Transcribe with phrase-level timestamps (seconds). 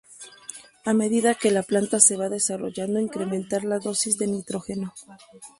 [0.83, 4.95] A medida que la planta se va desarrollando incrementar la dosis de nitrógeno.